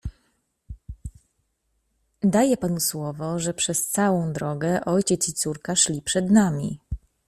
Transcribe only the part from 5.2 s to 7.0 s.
i córka szli przed nami."